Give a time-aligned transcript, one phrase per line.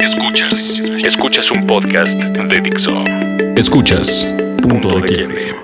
[0.00, 0.80] Escuchas.
[1.04, 3.04] Escuchas un podcast de Dixo.
[3.54, 4.26] Escuchas
[4.62, 5.54] Punto de Quiebre.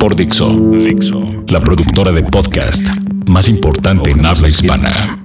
[0.00, 0.48] Por Dixo.
[0.50, 1.44] Dixo.
[1.46, 2.88] La productora de podcast
[3.28, 5.18] más importante en habla hispana.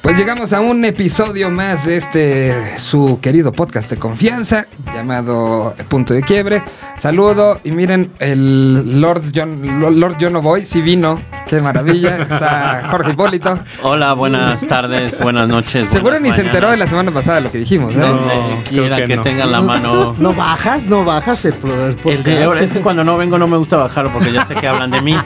[0.00, 6.14] Pues llegamos a un episodio más de este su querido podcast de confianza llamado Punto
[6.14, 6.62] de Quiebre.
[6.96, 11.20] Saludo y miren el Lord John Lord Yo no voy, sí vino.
[11.46, 12.22] Qué maravilla.
[12.22, 13.58] Está Jorge Hipólito.
[13.82, 15.90] Hola, buenas tardes, buenas noches.
[15.90, 18.00] Seguro buenas ni se enteró de la semana pasada lo que dijimos, ¿eh?
[18.00, 19.22] Donde quiera que que, no.
[19.22, 20.14] tengan la mano.
[20.24, 21.54] No bajas, no bajas el,
[22.04, 24.66] el ahora es que cuando no vengo no me gusta bajarlo porque ya sé que
[24.66, 25.14] hablan de mí.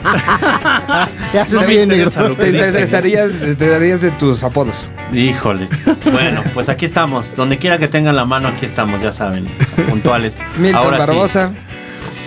[1.31, 4.89] Ya se No viene, interesa interesarías, te darías de tus apodos.
[5.13, 5.69] Híjole.
[6.11, 7.35] Bueno, pues aquí estamos.
[7.35, 9.47] Donde quiera que tengan la mano, aquí estamos, ya saben.
[9.89, 10.37] Puntuales.
[10.57, 11.07] Milton Ahora sí.
[11.07, 11.51] Barbosa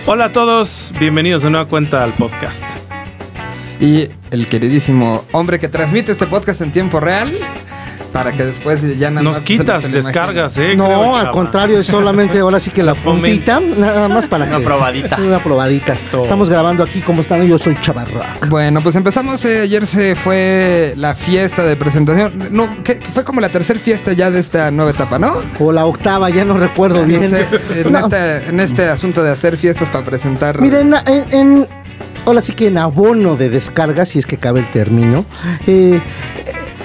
[0.05, 2.65] Hola a todos, bienvenidos de nueva cuenta al podcast.
[3.79, 7.31] y el queridísimo hombre que transmite este podcast en tiempo real
[8.13, 10.13] para que después ya nada Nos más quitas se lo imagine.
[10.13, 10.73] descargas, eh.
[10.75, 14.57] creo, No, al contrario, es solamente ahora sí que la puntita, nada más para Una
[14.59, 15.17] que- probadita.
[15.19, 15.93] Una probadita.
[15.93, 17.43] Estamos grabando aquí, ¿cómo están?
[17.47, 18.47] Yo soy Chavarrock.
[18.49, 19.43] Bueno, pues empezamos.
[19.45, 22.33] eh, ayer se fue la fiesta de presentación.
[22.51, 25.33] No, que fue como la tercera fiesta ya de esta nueva etapa, ¿no?
[25.59, 27.27] O la octava, ya no recuerdo No bien.
[27.29, 27.47] sé,
[27.83, 30.61] en, No, este, en este asunto de hacer fiestas para presentar.
[30.61, 31.67] Miren, en, en-
[32.25, 35.25] ahora sí que en abono de descarga, si es que cabe el término,
[35.65, 35.99] eh,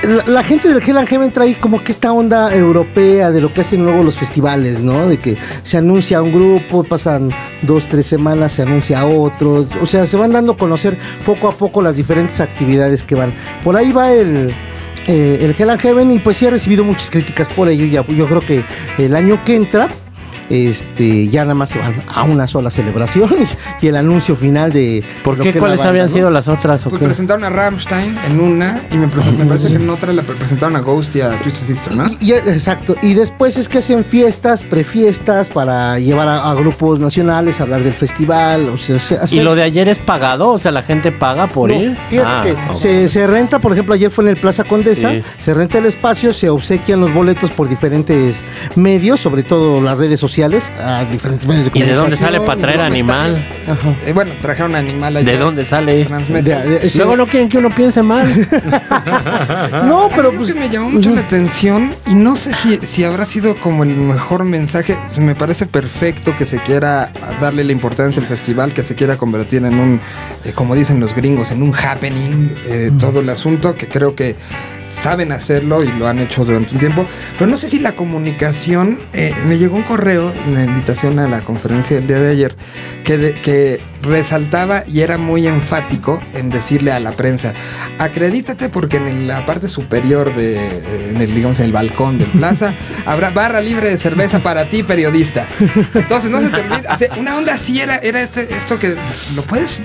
[0.04, 3.60] la, gente del Hell and Heaven trae como que esta onda europea de lo que
[3.62, 5.08] hacen luego los festivales, ¿no?
[5.08, 7.30] De que se anuncia un grupo, pasan
[7.62, 11.48] dos, tres semanas, se anuncia a otros, o sea, se van dando a conocer poco
[11.48, 13.34] a poco las diferentes actividades que van.
[13.64, 14.54] Por ahí va el...
[15.06, 17.84] eh, el Hell and Heaven y pues sí ha recibido muchas críticas por ello.
[17.86, 18.64] Ya, yo creo que
[18.98, 19.88] el año que entra
[20.50, 23.30] este ya nada más se van a una sola celebración
[23.82, 25.52] y, y el anuncio final de ¿Por lo qué?
[25.54, 26.12] ¿Cuáles banda, habían ¿no?
[26.12, 26.86] sido las otras?
[26.86, 27.06] o Pues qué?
[27.06, 30.34] presentaron a Rammstein en una y me, pre- me parece que en otra la pre-
[30.34, 32.04] presentaron a Ghost y a Twisted Sister, ¿no?
[32.20, 32.96] Y- y- exacto.
[33.02, 37.94] Y después es que hacen fiestas, prefiestas para llevar a, a grupos nacionales, hablar del
[37.94, 38.68] festival.
[38.70, 40.48] O sea, se- ¿Y lo de ayer es pagado?
[40.50, 41.96] O sea, la gente paga por No, ir.
[42.08, 45.22] Fíjate Ah, que se, se renta, por ejemplo, ayer fue en el Plaza Condesa, Sí.
[45.38, 48.44] se renta el espacio, se obsequian los boletos por diferentes
[48.76, 52.18] medios, sobre todo las redes sociales, a diferentes medios de ¿Y de dónde comunicación.
[52.34, 53.46] sale para traer animal?
[53.66, 53.94] Ajá.
[54.06, 55.32] Eh, bueno, trajeron animal allá.
[55.32, 56.04] ¿De dónde sale?
[56.04, 56.98] De- de- sí.
[56.98, 58.28] Luego no quieren que uno piense mal.
[59.84, 63.24] No, pero pues que me llamó mucho la atención y no sé si, si habrá
[63.26, 64.98] sido como el mejor mensaje.
[65.08, 67.10] Se me parece perfecto que se quiera
[67.40, 70.00] darle la importancia al festival, que se quiera convertir en un,
[70.44, 74.36] eh, como dicen los gringos, en un happening, eh, todo el asunto, que creo que
[74.98, 77.06] saben hacerlo y lo han hecho durante un tiempo.
[77.38, 81.40] Pero no sé si la comunicación, eh, me llegó un correo, una invitación a la
[81.40, 82.56] conferencia del día de ayer,
[83.04, 87.52] que, de- que resaltaba y era muy enfático en decirle a la prensa,
[87.98, 92.28] acredítate porque en la parte superior de, eh, en el, digamos, en el balcón del
[92.28, 92.74] plaza,
[93.06, 95.46] habrá barra libre de cerveza para ti, periodista.
[95.94, 98.96] Entonces, no se te olvide, o sea, una onda así era, era este, esto que
[99.34, 99.82] lo puedes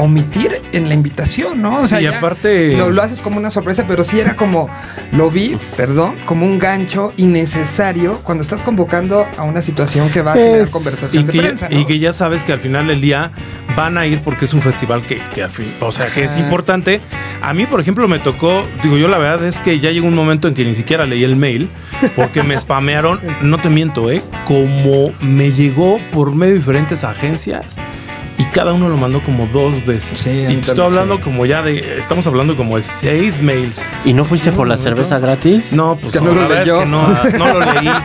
[0.00, 1.80] omitir en la invitación, ¿no?
[1.82, 4.68] O sea, Y aparte- lo, lo haces como una sorpresa, pero sí era como,
[5.12, 10.32] lo vi, perdón, como un gancho innecesario cuando estás convocando a una situación que va
[10.32, 11.78] a generar Es- conversación Y de que, prensa, ¿no?
[11.78, 13.30] y que ya sabes que al final del día
[13.76, 16.36] van a ir porque es un festival que, que al fin, o sea, que es
[16.36, 17.00] importante.
[17.40, 20.14] A mí, por ejemplo, me tocó, digo yo, la verdad es que ya llegó un
[20.14, 21.68] momento en que ni siquiera leí el mail
[22.16, 24.22] porque me spamearon, no te miento, ¿eh?
[24.44, 27.78] Como me llegó por medio de diferentes agencias.
[28.52, 30.18] Cada uno lo mandó como dos veces.
[30.18, 31.22] Sí, y te estoy hablando sí.
[31.22, 31.98] como ya de.
[31.98, 33.86] Estamos hablando como de seis mails.
[34.04, 35.72] ¿Y no fuiste por la cerveza gratis?
[35.72, 37.88] No, pues que no, no lo la verdad es que no, no lo leí.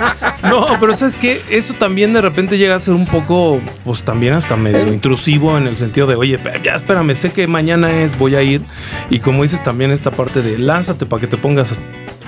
[0.46, 4.34] No, pero sabes que eso también de repente llega a ser un poco, pues también
[4.34, 8.36] hasta medio intrusivo en el sentido de, oye, ya espérame, sé que mañana es, voy
[8.36, 8.62] a ir.
[9.10, 11.82] Y como dices también esta parte de lánzate para que te pongas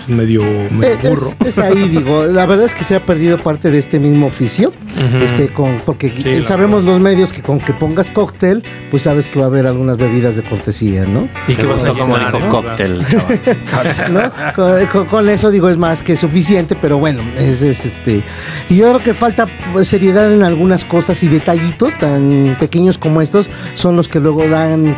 [0.08, 1.30] medio, medio Eh, burro.
[1.42, 2.26] Es, es ahí, digo.
[2.26, 4.74] La verdad es que se ha perdido parte de este mismo oficio.
[5.22, 9.28] este, con, porque Sí, eh, sabemos los medios que con que pongas cóctel, pues sabes
[9.28, 11.30] que va a haber algunas bebidas de cortesía, ¿no?
[11.48, 12.50] Y que vas a llenar, dijo ¿eh?
[12.50, 13.02] cóctel.
[14.12, 14.22] ¿no?
[14.56, 18.24] Con, con- con eso digo es más que suficiente, pero bueno, es, es, este.
[18.70, 23.22] Y yo creo que falta pues, seriedad en algunas cosas y detallitos tan pequeños como
[23.22, 24.98] estos son los que luego dan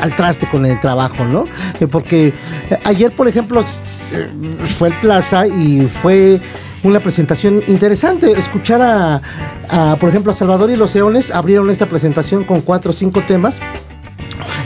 [0.00, 1.46] al traste con el trabajo, ¿no?
[1.80, 3.64] Eh, Porque eh, ayer, por ejemplo,
[4.78, 6.40] fue el Plaza y fue
[6.82, 8.32] una presentación interesante.
[8.32, 9.22] Escuchar a,
[9.68, 13.22] a, por ejemplo, a Salvador y los Leones abrieron esta presentación con cuatro o cinco
[13.26, 13.60] temas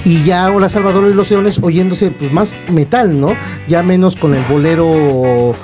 [0.05, 3.37] y ya Hola Salvador y los Leones oyéndose pues más metal, ¿no?
[3.69, 5.55] Ya menos con el bolero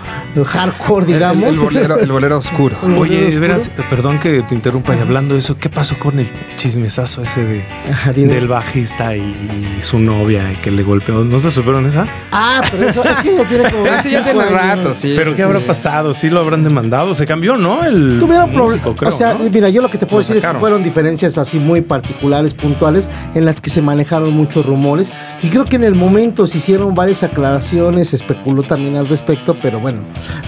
[0.45, 1.45] hardcore, El- el- digamos.
[1.49, 2.77] El, bolero, el bolero oscuro.
[2.99, 6.27] Oye, de veras, perdón que te interrumpa y hablando de eso, ¿qué pasó con el
[6.57, 11.23] chismesazo ese de Ajá, del bajista y, y su novia y que le golpeó?
[11.25, 12.07] ¿No se supieron esa?
[12.31, 13.83] Ah, pero eso es que ya tiene como.
[13.93, 15.13] Ya 25 tiene rato, sí.
[15.17, 15.49] Pero sí, ¿qué sí.
[15.49, 16.15] habrá pasado?
[16.15, 17.15] ¿Sí lo habrán demandado?
[17.15, 17.85] Se cambió, ¿no?
[17.85, 18.87] El Tuvieron problemas.
[18.87, 19.49] O sea, ¿no?
[19.51, 22.55] mira, yo lo que te puedo Lo decir es que fueron diferencias así muy particulares,
[22.55, 25.13] puntuales, en las que se manejaron muchos rumores.
[25.43, 29.57] Y creo que en el momento se hicieron varias aclaraciones, se especuló también al respecto,
[29.63, 30.01] pero bueno,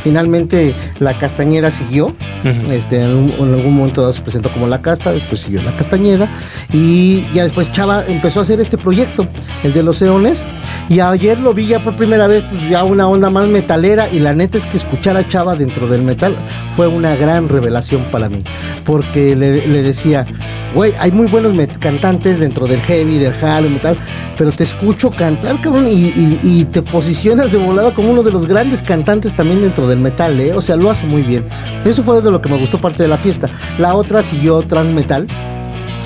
[0.02, 2.06] finalmente la Castañeda siguió.
[2.08, 2.72] Ujú.
[2.72, 5.76] Este, en, un- en algún momento dado se presentó como la casta, después siguió la
[5.76, 6.30] Castañeda.
[6.72, 9.26] Y ya después Chava empezó a hacer este proyecto,
[9.62, 10.44] el de los Eones.
[10.88, 14.08] Y ayer lo vi ya por primera vez, pues ya una onda más metalera.
[14.12, 16.36] Y la neta es que escuchar a Chava dentro del metal
[16.76, 18.44] fue una gran revelación para mí.
[18.84, 20.26] Porque le, le decía,
[20.74, 23.96] güey, hay muy buenos cantantes dentro del heavy, del hard, metal.
[24.36, 28.30] Pero te escucho cantar, cabrón, y, y- y te posicionas de volada como uno de
[28.32, 30.52] los grandes cantantes también dentro del metal, ¿eh?
[30.54, 31.44] O sea, lo hace muy bien.
[31.84, 33.48] Eso fue de lo que me gustó parte de la fiesta.
[33.78, 35.26] La otra siguió Transmetal.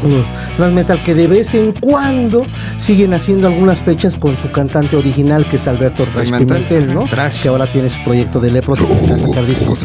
[0.00, 0.22] Uh,
[0.56, 2.44] Transmetal que de vez en cuando
[2.76, 7.04] siguen haciendo algunas fechas con su cantante original que es Alberto Trash Pimentel, ¿no?
[7.06, 7.42] Trash.
[7.42, 9.78] Que ahora tiene su proyecto de Lepros y que va a sacar discos.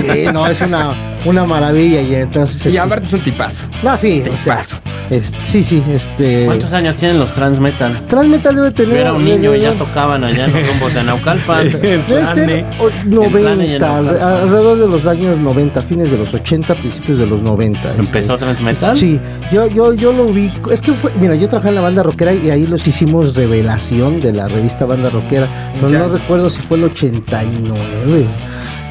[0.00, 2.72] Sí, no, es una, una maravilla y entonces...
[2.74, 3.66] Y aparte es un tipazo.
[3.82, 4.76] No, sí, o sea, Tipazo.
[5.10, 6.44] es- sí, sí, este...
[6.46, 8.06] ¿Cuántos años tienen los Transmetal?
[8.08, 8.94] Transmetal debe tener...
[8.96, 11.66] Yo era un niño y ya tocaban allá en los rumbos de Naucalpan.
[11.66, 11.72] En
[12.06, 12.66] Debe ser Tlane.
[12.78, 12.88] o-
[13.30, 14.32] Plane y en 90, alre- Naucalpan.
[14.42, 17.88] alrededor de los años 90, fines de los 80, principios de los 90.
[17.88, 18.00] este.
[18.00, 18.96] ¿Empezó Transmetal?
[18.98, 19.18] Sí,
[19.52, 20.70] yo, yo, yo lo ubico.
[20.72, 24.20] Es que fue, mira, yo trabajé en la banda rockera y ahí los hicimos revelación
[24.20, 25.48] de la revista Banda Rockera.
[25.74, 25.98] Pero Ya.
[26.00, 28.26] no recuerdo si fue el 89.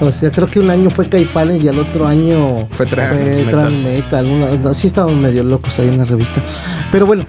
[0.04, 4.26] O sea, creo que un año fue Caifanes y al otro año Fue Trans- Transmetal.
[4.26, 6.44] Una- no, sí estaban medio locos ahí en la revista.
[6.92, 7.26] Pero bueno,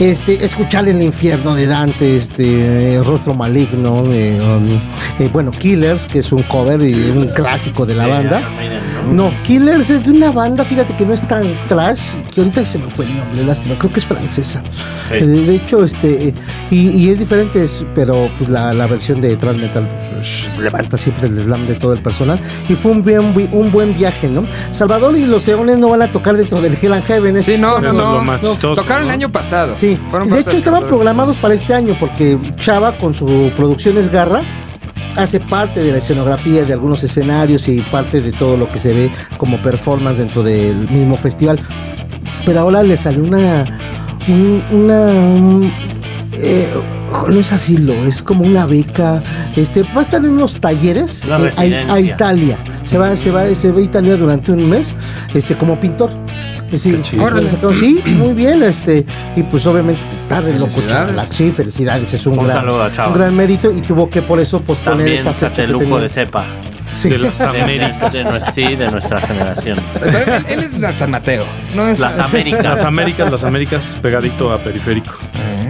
[0.00, 4.80] este, escuchar el infierno de Dante, este, eh, Rostro Maligno, eh, um,
[5.18, 8.42] eh, bueno, Killers, que es un cover y un clásico de la banda.
[9.12, 9.32] ¿no?
[9.42, 12.00] Killers es de una banda, fíjate que no es tan trash,
[12.34, 14.62] que ahorita se me fue el nombre, lástima, creo que es francesa.
[15.08, 15.14] Sí.
[15.14, 16.34] Eh, de hecho, este,
[16.70, 20.96] y, y es diferente, es- pero pues la, la versión de Thrash Metal pues, levanta
[20.98, 22.40] siempre el slam de todo el personal.
[22.68, 24.46] Y fue un buen, vi- un buen viaje, ¿no?
[24.70, 27.42] Salvador y los Eones no van a tocar dentro del Hell and Heaven.
[27.42, 28.12] Sí, no, no, no.
[28.16, 28.50] lo más no.
[28.50, 28.82] chistoso.
[28.82, 29.72] Tocaron el año pasado.
[29.74, 34.42] Sí, Fueron de hecho estaban programados para este año porque Chava con su Producciones Garra
[35.16, 38.92] hace parte de la escenografía de algunos escenarios y parte de todo lo que se
[38.92, 41.58] ve como performance dentro del mismo festival.
[42.44, 43.64] Pero ahora le salió una
[44.28, 45.72] un- una un-
[46.34, 46.68] eh,
[47.28, 49.22] no es asilo, es como una beca.
[49.56, 51.62] Este va a estar en unos talleres eh, a-
[51.94, 52.00] a.
[52.00, 52.58] Italia.
[52.84, 54.94] Se va, se va, se va a Italia durante un mes,
[55.34, 56.10] este, como pintor.
[56.76, 59.04] Sí, muy bien, este,
[59.36, 60.80] y pues obviamente pues, está re loco.
[61.30, 64.98] Sí, felicidades, es un, Un gran, un gran mérito y tuvo que por eso posponer
[64.98, 65.96] También esta fecha tenía.
[65.98, 66.44] de cepa.
[66.94, 67.10] Sí.
[67.10, 68.12] De las De, Américas.
[68.12, 69.78] de sí, de nuestra generación.
[70.00, 71.44] Pero él, él es de San Mateo.
[71.74, 72.64] No es Las Américas.
[72.64, 75.18] Las Américas, las Américas, pegadito a Periférico.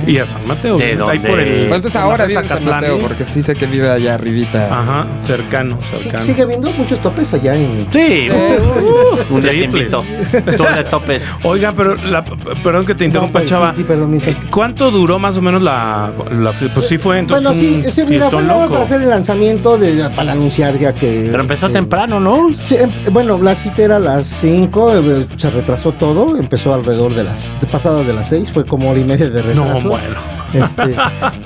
[0.08, 0.76] Y a San Mateo.
[0.78, 1.28] ¿De Ahí dónde?
[1.28, 1.58] por el.
[1.60, 3.00] Bueno, entonces ahora vive en San Mateo, ¿eh?
[3.02, 4.66] porque sí sé que vive allá arribita.
[4.80, 6.24] Ajá, cercano, Sí, cercano.
[6.24, 7.86] sigue habiendo muchos topes allá en.
[7.92, 10.02] Sí, uh, un día te invito.
[10.32, 11.22] De topes.
[11.42, 13.70] Oigan, pero la, perdón que te interrumpa, No, pues, chava.
[13.72, 16.10] sí, sí, perdón, mi- Eh, ¿Cuánto duró más o menos la,
[16.40, 18.68] la Pues sí fue entonces bueno, sí, un sí, mira, fue loco.
[18.72, 21.28] para hacer el lanzamiento de, para anunciar ya que.
[21.30, 22.52] Pero empezó este, temprano, ¿no?
[22.52, 24.92] Sí, em- bueno, la cita era a las 5,
[25.36, 29.00] se retrasó todo, empezó alrededor de las de pasadas de las 6, fue como hora
[29.00, 29.97] y media de No, retraso.
[30.00, 30.38] Bueno.
[30.54, 30.96] Este,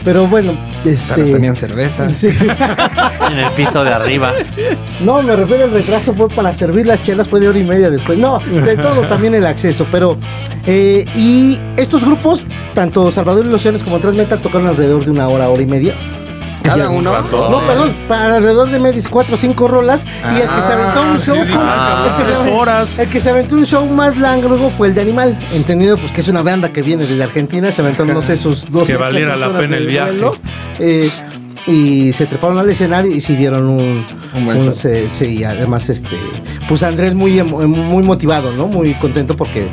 [0.04, 1.24] pero bueno, Pero este.
[1.24, 2.08] tenían cerveza.
[2.08, 2.28] sí.
[3.30, 4.32] En el piso de arriba.
[5.00, 7.90] No, me refiero al retraso fue para servir las chelas, fue de hora y media
[7.90, 8.16] después.
[8.18, 10.16] No, de todo también el acceso, pero
[10.66, 15.26] eh, y estos grupos, tanto Salvador y los Leones como Transmetal tocaron alrededor de una
[15.28, 15.96] hora, hora y media.
[16.62, 17.12] Cada uno.
[17.30, 20.04] No, perdón, para alrededor de medias cuatro o cinco rolas.
[20.24, 22.98] y el que se aventó un Ah, show sí, con- ah, el, que aventó- horas.
[22.98, 25.38] el que se aventó un show más largo fue el de Animal.
[25.52, 27.70] Entendido, pues que es una banda que viene desde Argentina.
[27.72, 30.18] Se aventó, no sé, sus dos Que valiera la pena el viaje.
[30.78, 31.10] Eh,
[31.66, 34.04] y se treparon al escenario y sí dieron un,
[34.34, 36.16] Un buen un- se- sí, además este
[36.68, 39.70] pues Andrés muy muy motivado no muy contento porque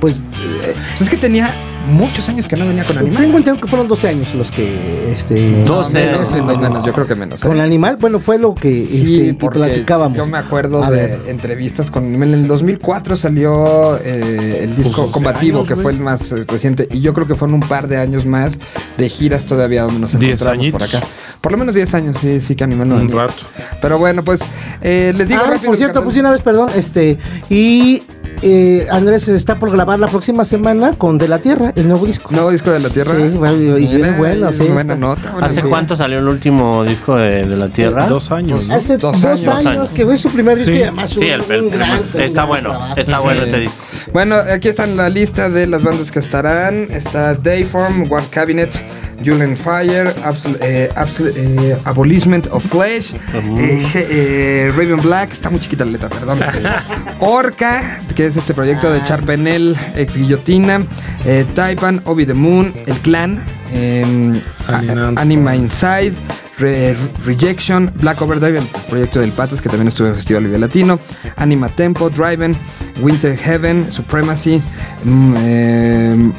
[0.00, 0.18] pues
[0.62, 1.52] eh, Es que tenía
[1.88, 3.16] muchos años que no venía con animal.
[3.22, 6.42] tengo entendido que fueron 12 años los que este Dos No, menos, Doce.
[6.42, 7.42] menos, menos, yo creo que menos.
[7.42, 7.46] ¿eh?
[7.46, 10.96] con animal bueno fue lo que Sí, este, porque platicábamos yo me acuerdo A de
[11.08, 11.20] ver.
[11.28, 15.92] entrevistas con en el 2004 salió eh, el disco Pues, 12 combativo años, que fue
[15.92, 18.58] el más eh, reciente y yo creo que fueron un par de años más
[18.96, 21.00] de giras todavía donde nos 10 encontramos por acá
[21.40, 23.34] por lo menos 10 años sí sí que animal no Un rato.
[23.80, 24.40] pero bueno pues
[24.80, 27.18] eh, les digo Ah, rápido por cierto, pues de una vez, perdón, este,
[27.50, 28.02] y
[28.42, 32.28] eh, Andrés está por grabar la próxima semana con De la Tierra, el nuevo disco.
[32.32, 33.14] Nuevo disco de la Tierra.
[33.16, 35.30] Sí, bueno, y viene Mira, bueno, es sí, Buena nota.
[35.30, 38.06] buena ¿Hace cuánto salió el último disco de, de la Tierra?
[38.06, 38.68] Dos años.
[38.68, 38.74] ¿no?
[38.74, 39.66] Hace Dos dos, años.
[39.66, 40.78] años, que fue su primer disco Sí.
[40.78, 42.94] y además Sí, un, el, el- un gran- está gran bueno, trabajo.
[42.96, 43.76] está bueno ese disco.
[44.12, 46.88] Bueno, aquí está la lista de las bandas que estarán.
[46.90, 48.70] Está Dayform, One Cabinet,
[49.24, 53.14] Julian Fire, Absol- eh, Absol- eh, Abolishment of Flesh,
[53.58, 56.38] eh, eh, Raven Black, está muy chiquita la letra, perdón.
[57.20, 60.82] Orca, que es este proyecto de Charpenel, ex Guillotina,
[61.24, 65.20] eh, Taipan, Obi the Moon, El Clan, eh, Alinante.
[65.20, 66.12] Anima Inside,
[66.58, 70.58] Re- Rejection, Black Overdrive, el proyecto del Patas que también estuvo en el Festival Vive
[70.58, 70.98] Latino,
[71.36, 72.56] Anima Tempo, Driven,
[73.00, 74.62] Winter Heaven, Supremacy,
[75.04, 76.32] mm, eh,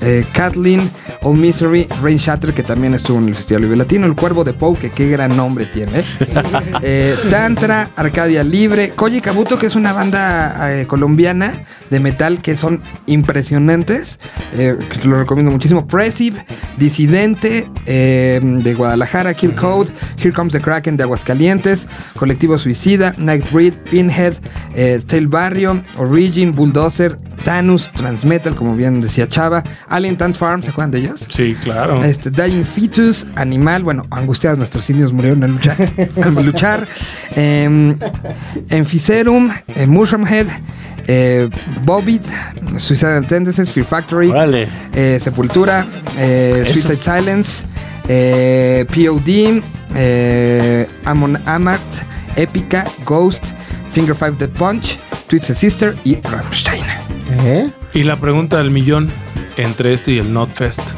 [0.00, 0.90] eh, Kathleen,
[1.22, 4.52] All Misery, Rain Shatter que también estuvo en el Festival Vive Latino, El Cuervo de
[4.52, 6.02] Poe, que qué gran nombre tiene,
[6.82, 12.56] eh, Tantra, Arcadia Libre, Koji Kabuto que es una banda eh, colombiana de metal que
[12.56, 14.20] son impresionantes,
[14.54, 16.44] eh, que lo recomiendo muchísimo, Pressive,
[16.76, 23.74] Disidente eh, de Guadalajara, Kill Code, Here Comes the Kraken de Aguascalientes, Colectivo Suicida, Nightbreed,
[23.90, 24.34] Pinhead,
[25.06, 30.90] Tail Barrio, Origin, Bulldozer, Thanos, Transmetal, como bien decía Chava, Alien Tant Farm, ¿se acuerdan
[30.90, 31.26] de ellos?
[31.30, 32.02] Sí, claro.
[32.04, 35.76] Este, Dying Fetus, Animal, bueno, angustiados nuestros indios murieron al luchar.
[36.22, 36.88] al luchar.
[37.36, 37.94] Eh,
[39.86, 40.46] Mushroom Head,
[41.06, 41.48] eh,
[41.84, 42.22] Bobbit,
[42.78, 44.32] Suicidal Tendencies, Fear Factory,
[44.94, 45.86] eh, Sepultura,
[46.18, 47.64] eh, Suicide Silence,
[48.08, 49.62] eh, POD,
[49.94, 51.80] eh, Amon Amart,
[52.36, 53.52] Epica, Ghost,
[53.90, 56.84] Finger Five Dead Punch, Twisted Sister y Rammstein.
[57.40, 57.70] ¿Eh?
[57.94, 59.10] Y la pregunta del millón
[59.56, 60.92] entre este y el Notfest.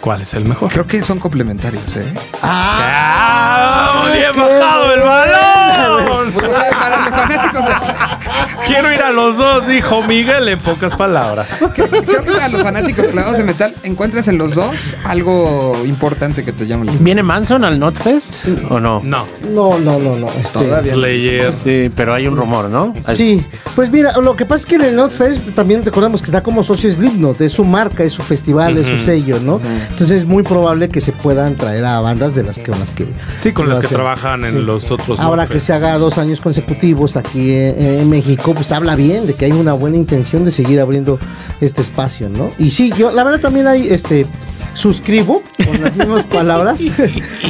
[0.00, 0.70] ¿Cuál es el mejor?
[0.72, 2.14] Creo que son complementarios, ¿eh?
[2.42, 4.04] ¡Ah!
[4.12, 6.32] ¡Bien bajado el balón!
[6.56, 11.48] Para los fanáticos de- Quiero ir a los dos, dijo Miguel en pocas palabras.
[11.74, 16.52] Creo que para los fanáticos clavados de metal encuentras en los dos algo importante que
[16.52, 17.04] te llama la atención.
[17.04, 19.00] ¿Viene Manson al Notfest o no?
[19.04, 20.28] No, No, no, no, no.
[20.30, 20.92] este, Todavía.
[20.92, 21.52] Slayer.
[21.52, 22.92] Sí, pero hay un rumor, ¿no?
[23.12, 23.44] Sí,
[23.74, 26.62] pues mira, lo que pasa es que en el Notfest también recordamos que está como
[26.64, 29.60] socio Slipknot, es su marca, es su festival, es su sello, ¿no?
[29.90, 32.90] Entonces es muy probable que se puedan traer a bandas de las que, con las
[32.90, 35.52] que Sí, con las que trabajan en los otros Ahora Notfest.
[35.52, 39.46] que se haga dos años consecutivos aquí eh, en México, pues habla bien de que
[39.46, 41.18] hay una buena intención de seguir abriendo
[41.60, 42.52] este espacio, ¿no?
[42.56, 44.26] Y sí, yo la verdad también hay este
[44.72, 46.80] suscribo con las mismas palabras,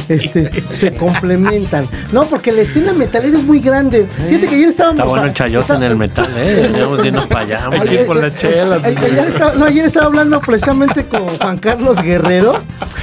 [0.09, 1.87] este, se complementan.
[2.11, 4.07] No, porque la escena metalera es muy grande.
[4.27, 6.69] Fíjate que ayer estábamos Está bueno el chayote está- en el metal, ¿eh?
[6.73, 7.69] Debemos irnos para allá.
[7.79, 12.01] Ayer- con las chelas, a- ayer, estaba, no, ayer estaba hablando precisamente con Juan Carlos
[12.01, 12.59] Guerrero,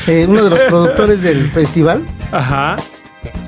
[0.08, 2.02] eh, uno de los productores del festival.
[2.32, 2.78] Ajá.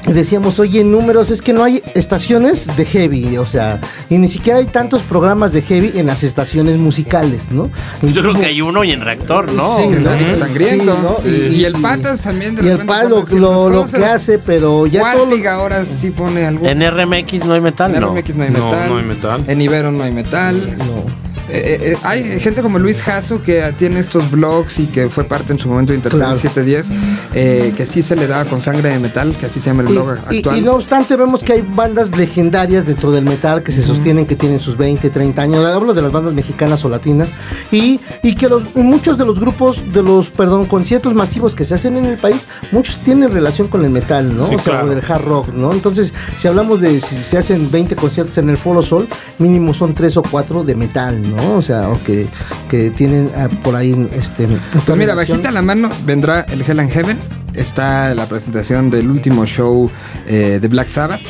[0.06, 4.28] Decíamos, oye, en números es que no hay estaciones de heavy, o sea, y ni
[4.28, 7.70] siquiera hay tantos programas de heavy en las estaciones musicales, ¿no?
[8.02, 9.76] Y Yo creo que hay uno y en reactor, ¿no?
[9.76, 10.36] Sí, ¿no?
[10.36, 10.96] sangriento.
[11.24, 11.30] Sí, ¿no?
[11.52, 13.08] Y, el patas también de Y el pone
[13.40, 16.66] lo, lo que hace, pero ya todo lo- ahora sí pone algo.
[16.66, 18.14] En RMX no hay metal, En ¿no?
[18.14, 18.88] RMX no hay No, metal.
[18.88, 19.44] no hay metal.
[19.48, 20.76] En Ibero no hay metal.
[20.78, 21.25] No.
[21.48, 25.24] Eh, eh, eh, hay gente como Luis Jasso que tiene estos blogs y que fue
[25.24, 26.38] parte en su momento de Internet Claro.
[26.40, 26.90] 710,
[27.34, 29.88] eh, que sí se le daba con sangre de metal, que así se llama el
[29.88, 30.58] blog Y, y- actual.
[30.58, 34.34] y no obstante, vemos que hay bandas legendarias dentro del metal que se sostienen que
[34.36, 35.64] tienen sus 20, 30 años.
[35.64, 37.28] Hablo de las bandas mexicanas o latinas.
[37.70, 41.64] Y, y que los, y muchos de los grupos, de los, perdón, conciertos masivos que
[41.64, 44.46] se hacen en el país, muchos tienen relación con el metal, ¿no?
[44.48, 44.86] Sí, o sea, claro.
[44.86, 45.72] o del hard rock, ¿no?
[45.72, 49.94] Entonces, si hablamos de si se hacen 20 conciertos en el Foro Sol, mínimo son
[49.94, 51.35] 3 o 4 de metal, ¿no?
[51.56, 52.26] O sea, o que,
[52.70, 54.46] que tienen ah, por ahí este.
[54.46, 55.38] Pues mira, relación.
[55.38, 57.18] bajita la mano vendrá el Hell and Heaven.
[57.54, 59.90] Está la presentación del último show
[60.26, 61.22] eh, de Black Sabbath.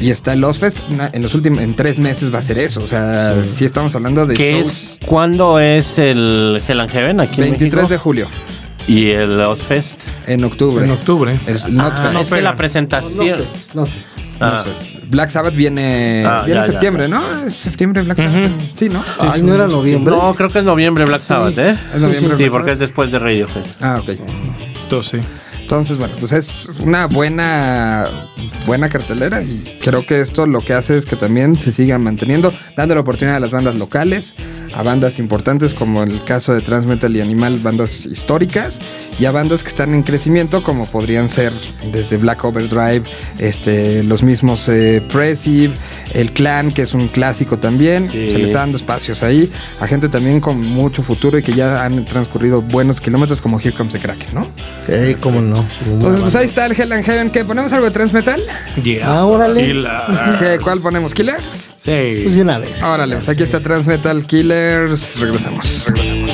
[0.00, 0.80] Y está el Ozfest.
[1.12, 2.82] En los últimos, en tres meses va a ser eso.
[2.82, 4.66] O sea, sí, estamos hablando de ¿Qué shows.
[4.66, 4.98] es?
[5.06, 8.00] ¿Cuándo es el Hell and Heaven aquí en 23 de México?
[8.02, 8.28] julio.
[8.90, 10.08] Y el Ozfest.
[10.26, 10.84] En octubre.
[10.84, 11.38] En octubre.
[11.46, 12.22] Es Ah, Notfest.
[12.22, 13.38] es que la presentación.
[13.72, 14.64] No, pues, Ah,
[15.08, 17.20] Black Sabbath viene, Ah, viene ya, en ya, septiembre, ¿no?
[17.46, 18.50] Es septiembre Black Sabbath.
[18.74, 19.04] Sí, ¿no?
[19.20, 20.12] Ay, no era noviembre.
[20.12, 21.76] No, creo que es noviembre Black Sabbath, ¿eh?
[21.94, 23.64] Es noviembre Sí, Black porque es después de Radiohead.
[23.80, 24.16] Ah, ok.
[24.82, 25.28] Entonces, sí.
[25.70, 28.26] Entonces, bueno, pues es una buena
[28.66, 32.52] buena cartelera y creo que esto lo que hace es que también se siga manteniendo,
[32.76, 34.34] dando la oportunidad a las bandas locales,
[34.74, 38.80] a bandas importantes como el caso de Transmetal y Animal, bandas históricas
[39.20, 41.52] y a bandas que están en crecimiento, como podrían ser
[41.92, 43.04] desde Black Overdrive,
[43.38, 45.00] este, los mismos eh,
[46.12, 48.10] el Clan, que es un clásico también.
[48.10, 48.30] Sí.
[48.30, 49.50] Se le está dando espacios ahí
[49.80, 53.72] a gente también con mucho futuro y que ya han transcurrido buenos kilómetros, como Here
[53.72, 54.46] Comes the Kraken, ¿no?
[54.88, 55.64] Eh, cómo no.
[55.86, 57.30] Entonces, pues ahí está el Hell and Heaven.
[57.30, 57.44] ¿Qué?
[57.44, 58.42] ¿Ponemos algo de Transmetal?
[58.82, 59.06] Yeah.
[59.06, 59.66] Ah, órale.
[59.66, 60.38] Killers.
[60.38, 61.14] ¿Qué, ¿Cuál ponemos?
[61.14, 61.70] ¿Killers?
[61.76, 62.22] Sí.
[62.22, 62.82] Pues de una vez.
[62.82, 65.18] Órale, pues aquí está Transmetal Killers.
[65.18, 65.92] Regresamos.
[65.94, 66.26] Del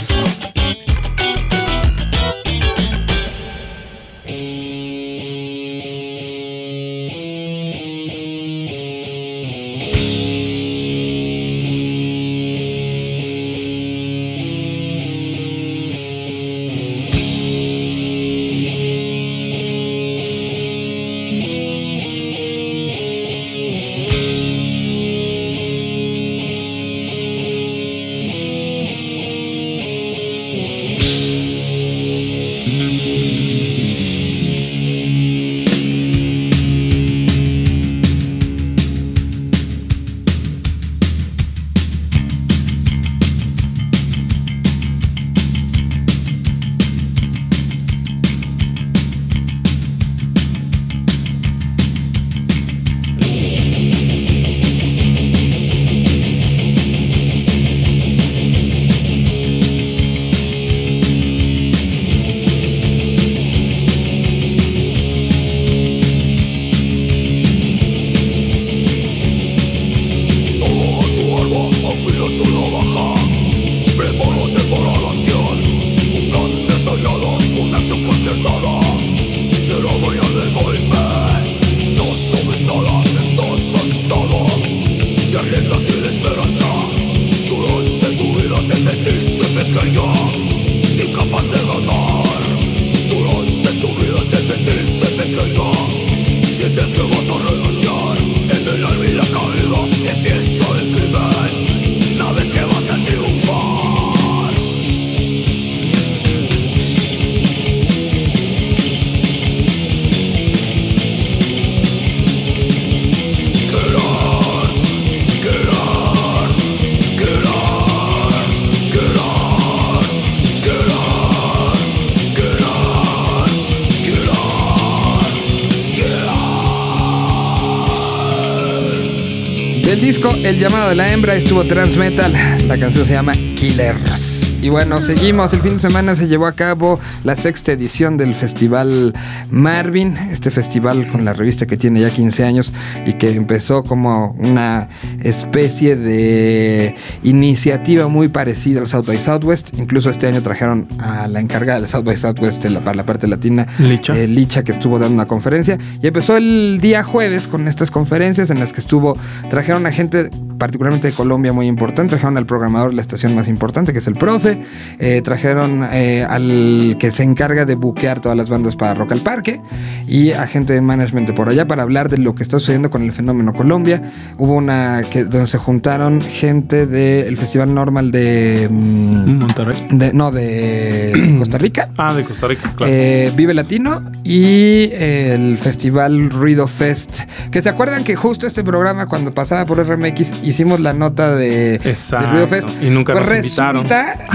[130.46, 132.32] El llamado de la hembra estuvo Transmetal.
[132.68, 134.36] La canción se llama Killers.
[134.62, 135.52] Y bueno, seguimos.
[135.52, 139.12] El fin de semana se llevó a cabo la sexta edición del Festival
[139.50, 140.16] Marvin.
[140.16, 142.72] Este festival con la revista que tiene ya 15 años
[143.06, 144.88] y que empezó como una
[145.22, 149.78] especie de iniciativa muy parecida al South by Southwest.
[149.78, 153.06] Incluso este año trajeron a la encargada del South by Southwest de la, para la
[153.06, 154.16] parte latina, Licha.
[154.16, 155.78] eh, Licha, que estuvo dando una conferencia.
[156.02, 159.16] Y empezó el día jueves con estas conferencias en las que estuvo,
[159.48, 163.48] trajeron a gente particularmente de Colombia muy importante, trajeron al programador de la estación más
[163.48, 164.60] importante, que es el profe,
[164.98, 169.20] eh, trajeron eh, al que se encarga de buquear todas las bandas para Rock al
[169.20, 169.60] Parque
[170.06, 173.02] y a gente de management por allá para hablar de lo que está sucediendo con
[173.02, 174.10] el fenómeno Colombia.
[174.38, 179.86] Hubo una que, donde se juntaron gente del Festival Normal de, mm, Monterrey.
[179.90, 181.88] de- no, de Costa Rica.
[181.96, 182.92] Ah, de Costa Rica, claro.
[182.94, 187.20] Eh, Vive Latino y el Festival Ruido Fest.
[187.50, 191.78] Que se acuerdan que justo este programa, cuando pasaba por RMX, hicimos la nota de,
[191.78, 191.94] de
[192.30, 192.68] Ruido Fest.
[192.82, 193.82] Y nunca Pues nos invitaron.
[193.84, 194.26] resulta-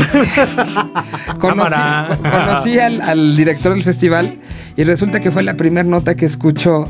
[1.39, 4.37] conocí al, al director del festival
[4.77, 6.87] y resulta que fue la primera nota que escuchó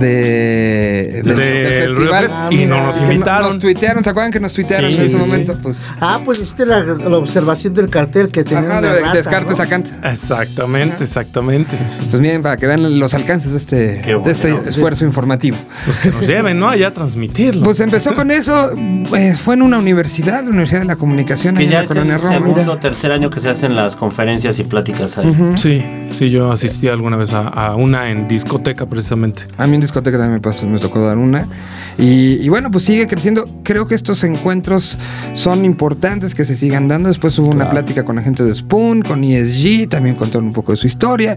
[0.00, 2.24] de, del festival.
[2.24, 3.48] Fest, y no nos invitaron.
[3.50, 5.30] Nos tuitearon, ¿se acuerdan que nos tuitearon Sí, en ese sí, sí.
[5.30, 5.58] momento?
[5.62, 5.94] Pues.
[6.00, 9.64] Ah, pues hiciste la, la observación del cartel que tenía Ajá, de, rata, Descartes ¿no?
[9.64, 9.88] a Kant.
[10.04, 11.76] Exactamente, exactamente.
[12.10, 13.76] Pues miren, para que vean los alcances de este,
[14.18, 15.56] de este esfuerzo informativo.
[15.84, 16.68] Pues que nos lleven, ¿no?
[16.68, 17.62] Allá a transmitirlo.
[17.64, 18.72] Pues empezó con eso,
[19.16, 21.88] eh, fue en una universidad, la Universidad de la Comunicación, Que en ya la es
[21.88, 22.34] Colonia el Roma.
[22.34, 25.32] segundo o tercer año que se hacen las conferencias y pláticas ahí.
[25.56, 29.42] Sí, sí, yo asistí alguna vez a, a una en discoteca precisamente.
[29.58, 31.46] A mí en discoteca también me, pasó, me tocó dar una.
[31.98, 33.44] Y, y bueno, pues sigue creciendo.
[33.62, 34.98] Creo que estos encuentros
[35.32, 37.08] son importantes que se sigan dando.
[37.08, 40.72] Después hubo una plática con la gente de Spoon, con ESG, también contaron un poco
[40.72, 41.36] de su historia.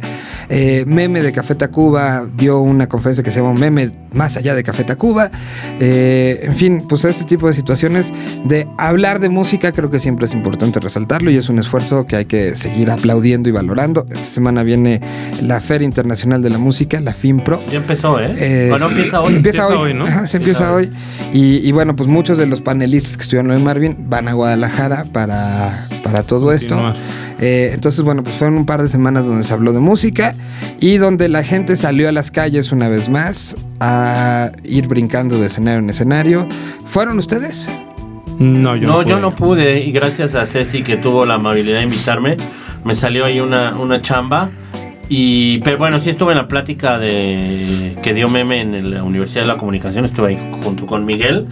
[0.49, 4.63] Eh, Meme de Café Tacuba dio una conferencia que se llama Meme más allá de
[4.63, 5.31] Café Tacuba.
[5.79, 8.13] Eh, en fin, pues este tipo de situaciones
[8.45, 12.15] de hablar de música creo que siempre es importante resaltarlo y es un esfuerzo que
[12.15, 14.05] hay que seguir aplaudiendo y valorando.
[14.09, 15.01] Esta semana viene
[15.41, 17.61] la Feria Internacional de la Música, la FIMPRO.
[17.71, 18.33] Ya empezó, ¿eh?
[18.37, 19.35] Eh, bueno, empieza hoy.
[19.35, 20.05] Empieza, Empieza hoy, hoy, ¿no?
[20.05, 20.89] Ajá, se empieza Empieza hoy.
[21.33, 25.05] Y, y bueno, pues muchos de los panelistas que estuvieron en Marvin van a Guadalajara
[25.11, 26.93] para, para todo esto.
[27.39, 30.35] Eh, entonces, bueno, pues fueron un par de semanas donde se habló de música
[30.79, 35.47] y donde la gente salió a las calles una vez más a ir brincando de
[35.47, 36.47] escenario en escenario.
[36.85, 37.71] ¿Fueron ustedes?
[38.39, 39.09] No, yo no, no, pude.
[39.09, 42.37] yo no pude y gracias a Ceci que tuvo la amabilidad de invitarme,
[42.83, 44.49] me salió ahí una, una chamba.
[45.09, 49.43] Y, pero bueno, sí estuve en la plática de que dio Meme en la Universidad
[49.43, 51.47] de la Comunicación, estuve ahí junto con Miguel.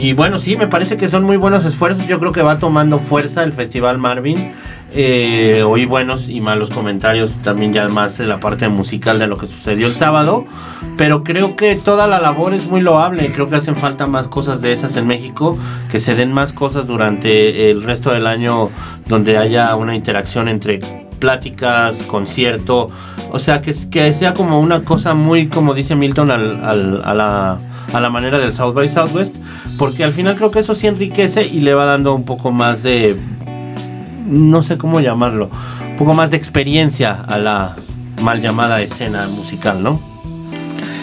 [0.00, 2.06] Y bueno, sí, me parece que son muy buenos esfuerzos.
[2.08, 4.52] Yo creo que va tomando fuerza el Festival Marvin.
[4.90, 9.36] Eh, oí buenos y malos comentarios también ya más de la parte musical de lo
[9.36, 10.46] que sucedió el sábado.
[10.96, 13.30] Pero creo que toda la labor es muy loable.
[13.32, 15.58] Creo que hacen falta más cosas de esas en México.
[15.90, 18.70] Que se den más cosas durante el resto del año
[19.06, 22.88] donde haya una interacción entre pláticas, concierto.
[23.30, 27.14] O sea, que, que sea como una cosa muy, como dice Milton, al- al- a,
[27.14, 27.58] la,
[27.92, 29.36] a la manera del South by Southwest.
[29.78, 32.82] Porque al final creo que eso sí enriquece y le va dando un poco más
[32.82, 33.16] de
[34.26, 35.48] no sé cómo llamarlo,
[35.90, 37.76] un poco más de experiencia a la
[38.22, 40.00] mal llamada escena musical, ¿no?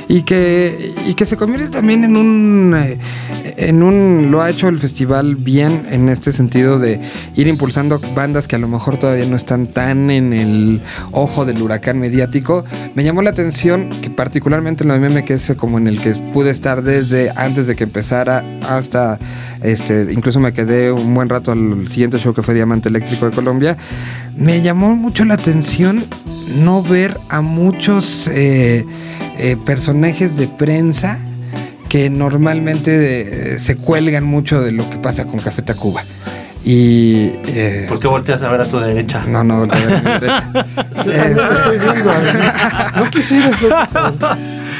[0.08, 2.98] Y que y que se convierte también en un eh,
[3.58, 7.00] en un lo ha hecho el festival bien en este sentido de
[7.36, 11.62] ir impulsando bandas que a lo mejor todavía no están tan en el ojo del
[11.62, 12.66] huracán mediático.
[12.96, 16.12] Me llamó la atención que particularmente en de meme que es como en el que
[16.34, 19.20] pude estar desde antes de que empezara hasta
[19.64, 23.32] este incluso me quedé un buen rato al siguiente show que fue Diamante Eléctrico de
[23.32, 23.78] Colombia.
[24.36, 26.04] Me llamó mucho la atención
[26.64, 28.86] no ver a muchos eh,
[29.38, 31.18] eh, personajes de prensa
[31.90, 36.04] que normalmente eh, se cuelgan mucho de lo que pasa con Café Tacuba.
[36.68, 37.32] Y.
[37.46, 39.24] eh, ¿Por qué volteas a ver a tu derecha?
[39.28, 40.52] no, no, voltea a ver a mi derecha.
[41.06, 43.56] Este, No quisieras.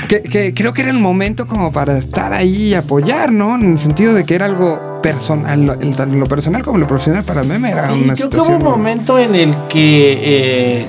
[0.08, 3.56] que, que creo que era el momento como para estar ahí y apoyar, ¿no?
[3.56, 7.44] En el sentido de que era algo personal, lo, lo personal como lo profesional para
[7.44, 8.58] mí era Sí, una creo que hubo situación.
[8.58, 10.86] un momento en el que eh,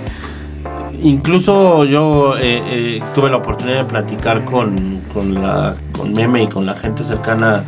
[1.03, 6.75] incluso yo eh, eh, tuve la oportunidad de platicar con, con, Meme y con la
[6.75, 7.65] gente cercana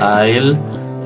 [0.00, 0.56] a él.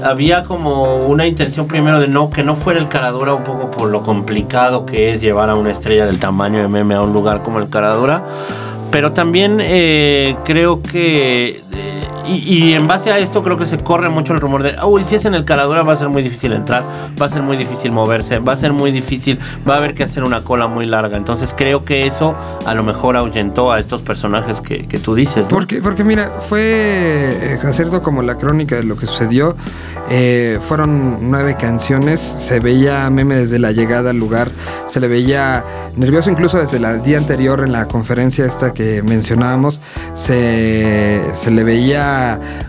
[0.02, 3.88] Había como una intención primero de no que no fuera el Caradura un poco por
[3.88, 7.42] lo complicado que es llevar a una estrella del tamaño de Meme a un lugar
[7.42, 8.24] como el Caradura.
[8.90, 11.62] Pero también eh, creo que,
[12.26, 15.14] y, en base a esto creo que se corre mucho el rumor de, uy, si
[15.16, 16.82] es en el Caradura va a ser muy difícil entrar,
[17.20, 20.04] va a ser muy difícil moverse, va a ser muy difícil, va a haber que
[20.04, 21.16] hacer una cola muy larga.
[21.16, 22.34] Entonces creo que eso
[22.66, 25.44] a lo mejor ahuyentó a estos personajes que, que tú dices.
[25.44, 25.48] ¿no?
[25.48, 29.56] Porque, porque mira, fue eh, hacerlo como la crónica de lo que sucedió.
[30.10, 32.20] Eh, fueron nueve canciones.
[32.20, 34.50] Se veía meme desde la llegada al lugar.
[34.86, 35.64] Se le veía
[35.96, 39.80] nervioso incluso desde el día anterior en la conferencia esta que mencionábamos.
[40.14, 42.13] Se, se le veía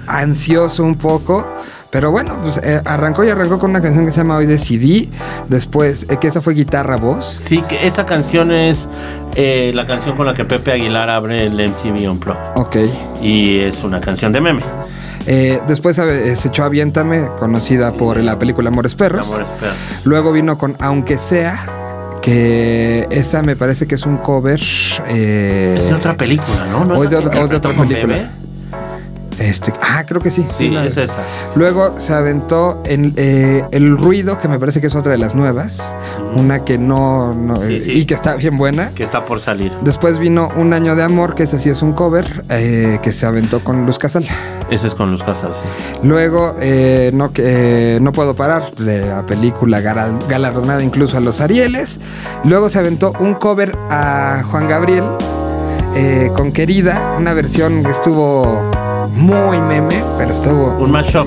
[0.07, 1.45] ansioso un poco.
[1.91, 5.09] Pero bueno, pues eh, arrancó y arrancó con una canción que se llama Hoy Decidí.
[5.47, 7.25] Después, eh, que esa fue guitarra voz.
[7.41, 8.89] Sí, que esa canción es
[9.35, 12.41] eh, la canción con la que Pepe Aguilar abre el MTV Unplugged.
[12.57, 12.75] Ok.
[13.21, 14.61] Y es una canción de meme.
[15.25, 19.25] Eh, después eh, se echó Aviéntame, conocida por la película Amores Perros.
[19.27, 19.71] Amor espera.
[20.03, 21.65] Luego vino con Aunque sea,
[22.21, 24.59] que esa me parece que es un cover.
[25.07, 26.83] eh, Es de otra película, ¿no?
[26.83, 28.29] ¿No o es de otra- otra película.
[29.39, 30.45] Este, ah, creo que sí.
[30.51, 31.19] Sí, la- es esa.
[31.55, 35.35] Luego se aventó en, eh, El Ruido, que me parece que es otra de las
[35.35, 35.95] nuevas.
[36.35, 37.33] Una que no.
[37.33, 37.91] no, Sí, eh, sí.
[37.91, 38.91] Y que está bien buena.
[38.95, 39.71] Que está por salir.
[39.81, 43.25] Después vino Un Año de Amor, que ese sí es un cover, eh, que se
[43.25, 44.25] aventó con Luz Casal.
[44.69, 45.99] Ese es con Luz Casal, sí.
[46.03, 47.31] Luego, eh, no,
[48.01, 51.99] no Puedo Parar, de la película galardonada incluso a los Arieles.
[52.43, 55.03] Luego se aventó un cover a Juan Gabriel
[55.95, 58.69] eh, con Querida, una versión que estuvo
[59.15, 61.25] muy meme, pero estuvo Un mashup.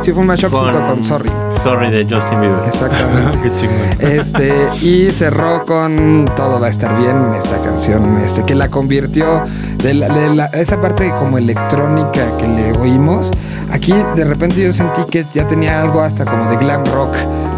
[0.00, 1.30] Sí, fue un mashup junto con Sorry.
[1.62, 2.62] Sorry de Justin Bieber.
[2.66, 3.38] Exactamente.
[3.42, 3.78] Qué chingón.
[3.98, 9.42] Este, y cerró con Todo va a estar bien, esta canción, este, que la convirtió
[9.82, 13.30] de, la- de la- esa parte como electrónica que le oímos.
[13.72, 17.14] Aquí de repente yo sentí que ya tenía algo hasta como de glam rock.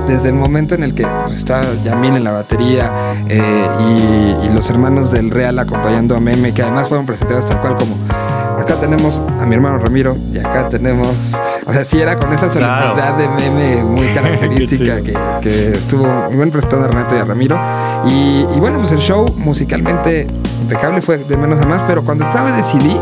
[0.09, 2.91] Desde el momento en el que pues, estaba Yamil en la batería
[3.29, 3.41] eh,
[3.79, 7.77] y, y los hermanos del Real acompañando a Meme, que además fueron presentados tal cual
[7.77, 7.95] como
[8.71, 11.35] acá tenemos a mi hermano Ramiro y acá tenemos,
[11.67, 12.95] o sea, sí era con esa Claro.
[12.95, 17.25] solemnidad de meme muy característica que, que estuvo muy bien presentado a Renato y a
[17.25, 17.59] Ramiro.
[18.07, 20.27] Y, y bueno, pues el show musicalmente
[20.63, 22.97] impecable fue de menos a más, pero cuando estaba de CD,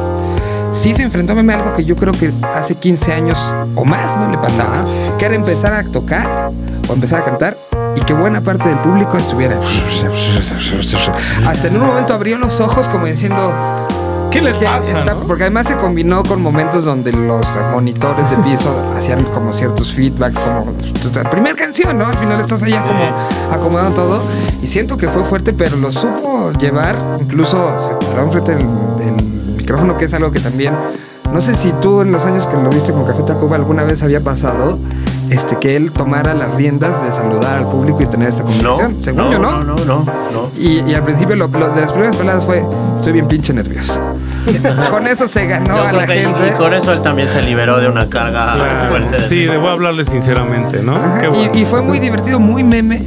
[0.73, 4.17] sí se enfrentó a meme algo que yo creo que hace 15 años o más
[4.17, 4.85] no le pasaba,
[5.19, 6.51] que era empezar a tocar
[6.89, 7.57] o empezar a cantar.
[7.97, 9.59] Y que buena parte del público estuviera.
[11.47, 13.88] Hasta en un momento abrió los ojos como diciendo,
[14.31, 14.99] ¿Qué les pasa?
[14.99, 15.21] está- no?
[15.27, 20.39] Porque además se combinó con momentos donde los monitores de piso hacían como ciertos feedbacks,
[20.39, 20.73] como
[21.23, 22.07] la primera canción, ¿no?
[22.07, 23.05] Al final estás allá como
[23.53, 24.23] acomodando todo.
[24.63, 26.97] Y siento que fue fuerte, pero lo supo llevar.
[27.21, 27.57] Incluso
[27.89, 28.67] se paró enfrente del,
[28.99, 29.15] del
[29.57, 30.75] micrófono, que es algo que también.
[31.33, 34.03] No sé si tú en los años que lo viste con Café Tacuba alguna vez
[34.03, 34.79] había pasado.
[35.31, 38.97] Este, que él tomara las riendas de saludar al público y tener esa No, conversación.
[39.03, 40.49] Según no, yo, no, no, no, no.
[40.59, 42.65] y, y al principio lo, lo- de las primeras palabras fue,
[42.97, 44.01] estoy bien pinche nervioso.
[44.91, 46.49] con eso se ganó Yo a la gente.
[46.49, 48.89] Y con eso él también se liberó de una carga Claro.
[48.89, 49.17] fuerte.
[49.19, 50.95] de- Sí, debo hablarle sinceramente, ¿no?
[51.21, 51.51] Qué y- bueno.
[51.55, 53.03] y, fue muy divertido, muy meme,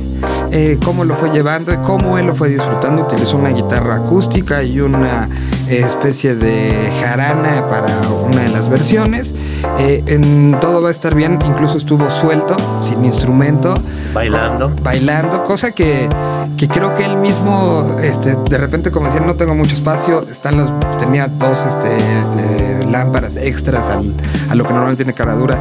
[0.52, 3.04] eh, cómo lo fue llevando y cómo él lo fue disfrutando.
[3.04, 5.28] Utilizó una guitarra acústica y una
[5.68, 9.34] especie de jarana para una de las versiones.
[9.80, 13.76] Eh, en todo va a estar bien, incluso estuvo suelto, sin instrumento.
[14.14, 14.70] Bailando.
[14.84, 16.10] bailando, cosa que,
[16.58, 20.58] que creo que él mismo, este, de repente como decía, no tengo mucho espacio, están
[20.58, 24.14] los, tenía dos este, eh, lámparas extras al-
[24.50, 25.58] a lo que normalmente tiene caradura,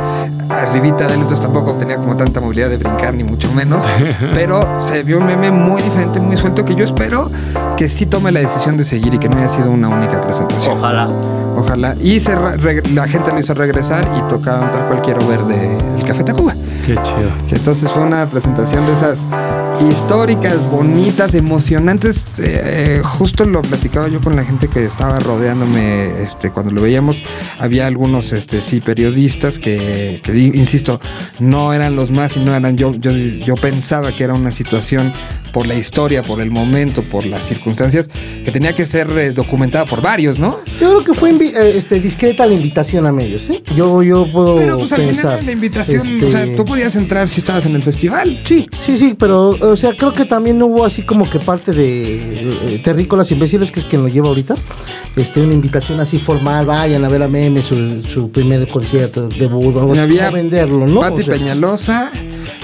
[0.49, 3.85] arribita de él, entonces tampoco tenía como tanta movilidad de brincar, ni mucho menos,
[4.35, 7.31] pero se vio un meme muy diferente, muy suelto, que yo espero
[7.77, 10.77] que sí tome la decisión de seguir y que no haya sido una única presentación.
[10.77, 11.09] Ojalá.
[11.57, 11.95] Ojalá.
[12.01, 12.35] Y se
[12.95, 16.55] la gente lo hizo regresar y tocaron tal cual quiero ver de El Café Tacuba.
[16.87, 17.29] Qué chido.
[17.51, 19.19] Entonces fue una presentación de esas
[19.89, 22.25] históricas, bonitas, emocionantes.
[22.39, 26.83] Eh, eh, justo lo platicaba yo con la gente que estaba rodeándome este, cuando lo
[26.83, 27.23] veíamos.
[27.59, 31.01] Había algunos, este, sí, periodistas que, que insisto,
[31.39, 32.93] no eran los más y no eran yo.
[32.95, 35.13] Yo pensaba que era una situación
[35.53, 38.09] por la historia, por el momento, por las circunstancias,
[38.45, 40.59] que tenía que ser eh, documentada por varios, ¿no?
[40.81, 43.63] Yo creo que fue eh, este, discreta la invitación a medios, ¿eh?
[43.77, 45.39] Yo, yo puedo Pero pues al pensar.
[45.39, 48.41] final la invitación, este, o sea, tú podías entrar si estabas en el festival.
[48.45, 52.75] Sí, sí, sí, pero, o sea, creo que también hubo así como que parte de
[52.75, 54.55] eh, Terrícolas Imbéciles, que es quien lo lleva ahorita,
[55.17, 59.77] este, una invitación así formal, vayan a ver a Meme, su, su primer concierto, debut,
[59.77, 61.01] algo así, había venderlo, ¿no?
[61.01, 62.13] Pati O sea, Peñalosa,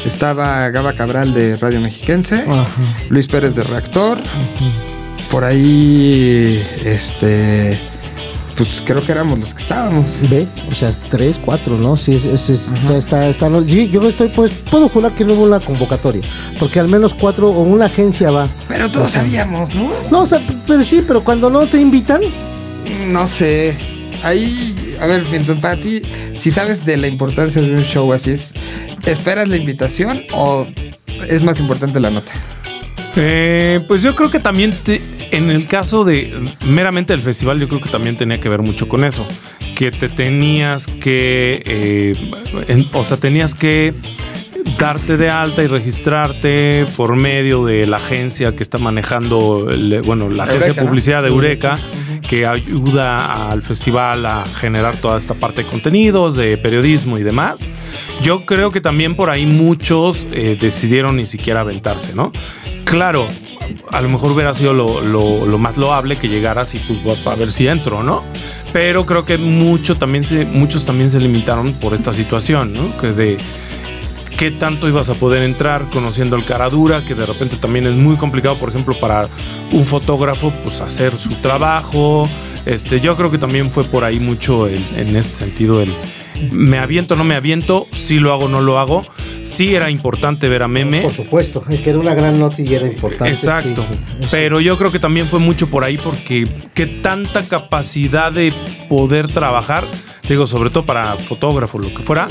[0.07, 2.66] estaba Gaba Cabral de Radio Mexiquense, Ajá.
[3.09, 4.19] Luis Pérez de Reactor,
[5.31, 7.79] por ahí, este,
[8.57, 10.05] pues creo que éramos los que estábamos.
[10.31, 11.97] Ve, o sea, tres, cuatro, ¿no?
[11.97, 15.35] Sí, es, es- es- está, está, está- no, yo estoy, pues, puedo jurar que no
[15.35, 16.23] hubo una convocatoria,
[16.59, 18.49] porque al menos cuatro o una agencia va.
[18.69, 19.90] Pero todos sabíamos, ¿no?
[20.11, 22.21] No, o sea, pero sí, pero cuando no te invitan,
[23.09, 23.77] No sé.
[24.23, 26.03] Ahí, a ver, mientras Pati,
[26.35, 28.55] si sabes de la importancia de un show así, es,
[29.07, 30.67] ¿esperas la invitación o
[31.29, 32.33] es más importante la nota?
[33.17, 36.33] Eh, pues yo creo que también te- en el caso de
[36.67, 39.27] meramente del festival, yo creo que también tenía que ver mucho con eso.
[39.75, 42.15] Que te tenías que, eh,
[42.69, 43.95] en- o sea, tenías que
[44.79, 50.29] darte de alta y registrarte por medio de la agencia que está manejando, el- bueno,
[50.29, 51.79] la agencia Eureka, de publicidad de Eureka,
[52.29, 57.69] que ayuda al festival a generar toda esta parte de contenidos, de periodismo y demás.
[58.23, 62.33] Yo creo que también por ahí muchos eh, decidieron ni siquiera aventarse, ¿no?
[62.85, 63.27] Claro,
[63.91, 67.67] a lo mejor hubiera sido lo, más loable que llegaras y pues a ver si
[67.67, 68.23] entro, ¿no?
[68.73, 72.97] Pero creo que mucho también se, muchos también se limitaron por esta situación, ¿no?
[72.99, 73.39] Que de
[74.37, 77.94] qué tanto ibas a poder entrar conociendo el cara dura, que de repente también es
[77.94, 79.29] muy complicado, por ejemplo, para
[79.72, 82.29] un fotógrafo, pues hacer su trabajo.
[82.66, 85.92] Este, yo creo que también fue por ahí mucho el- en este sentido el
[86.53, 89.07] me aviento, no me aviento, si lo hago, no lo hago.
[89.40, 91.01] Sí era importante ver a Meme.
[91.01, 93.29] por supuesto, es que era una gran nota y era importante.
[93.33, 93.87] Exacto.
[93.90, 94.27] sí.
[94.31, 98.53] Pero yo creo que también fue mucho por ahí porque qué tanta capacidad de
[98.88, 99.85] poder trabajar,
[100.29, 102.29] digo, sobre todo para fotógrafo, lo que fuera,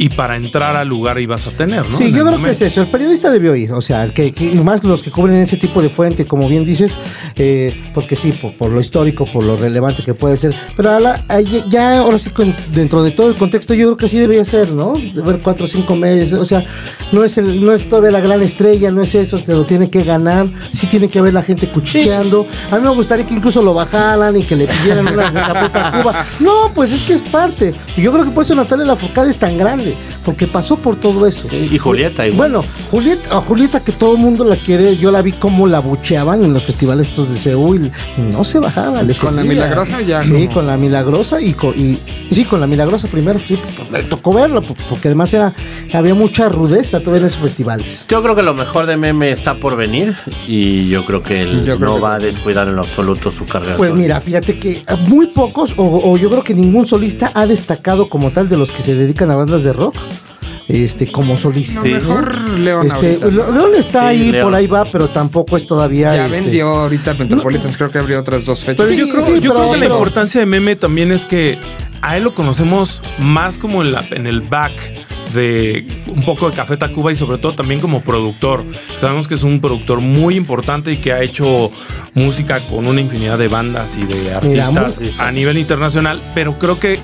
[0.00, 1.98] y para entrar al lugar ibas a tener, ¿no?
[1.98, 2.80] Sí, En yo creo que es eso.
[2.82, 5.82] El periodista debió ir, o sea, que, que- y más los que cubren ese tipo
[5.82, 6.94] de fuente, como bien dices,
[7.36, 10.54] eh, porque sí, por, por lo histórico, por lo relevante que puede ser.
[10.76, 13.96] Pero a la- a- ya ahora sí, con- dentro de todo el contexto, yo creo
[13.96, 14.94] que así debería ser, ¿no?
[14.94, 16.64] De ver cuatro o cinco meses, o sea,
[17.12, 19.90] no es, el, no es todavía la gran estrella, no es eso, se lo tiene
[19.90, 22.46] que ganar, sí tiene que haber la gente cuchicheando.
[22.70, 26.24] A mí me gustaría que incluso lo bajaran y que le pidieran unas de Tacuba.
[26.40, 27.74] No, pues es que es parte.
[27.96, 29.87] Y yo creo que por eso Natalia Lafourcade es tan grande,
[30.24, 31.48] porque pasó por todo eso.
[31.52, 32.50] Y Julieta igual.
[32.52, 35.80] Bueno, Julieta, a Julieta que todo el mundo la quiere, yo la vi como la
[35.80, 39.02] bucheaban en los festivales estos de Seúl y no se bajaba.
[39.02, 39.42] le ¿Con la.
[39.44, 40.54] Milagrosa ya Sí, no?
[40.54, 41.98] con la milagrosa y, co- y
[42.30, 43.58] sí, con la milagrosa primero, sí,
[43.90, 45.54] me tocó verlo, po- porque además era,
[45.92, 48.04] había mucha rudeza todavía en esos festivales.
[48.08, 50.14] Yo creo que lo mejor de Meme está por venir
[50.46, 53.30] y yo creo que él Yo creo no que va a descuidar en lo absoluto
[53.30, 53.76] su carrera.
[53.76, 58.08] Pues mira, fíjate que muy pocos, o, o yo creo que ningún solista ha destacado
[58.08, 59.96] como tal de los que se dedican a bandas de rock.
[60.68, 61.76] este, como solista.
[61.76, 63.26] No, mejor León Este, ahorita.
[63.52, 64.44] León está Sí, ahí, León.
[64.44, 66.14] por ahí va, pero tampoco es todavía.
[66.14, 68.86] Ya este, vendió ahorita Metropolitans, creo que abrió otras dos fechas.
[68.86, 71.24] Pero Sí, yo creo, sí, yo pero- creo que la importancia de Meme también es
[71.24, 71.56] que
[72.02, 74.72] a él lo conocemos más como en, la- en el back
[75.32, 78.62] de un poco de Café Tacuba y sobre todo también como productor.
[78.96, 81.70] Sabemos que es un productor muy importante y que ha hecho
[82.12, 86.98] música con una infinidad de bandas y de artistas a nivel internacional, pero creo que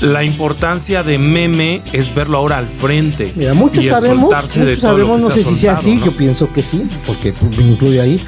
[0.00, 3.32] la importancia de Meme es verlo ahora al frente.
[3.36, 6.06] Mira, muchos y sabemos, muchos sabemos, no sé si sea así, ¿no?
[6.06, 8.24] yo pienso que sí, porque me incluye ahí,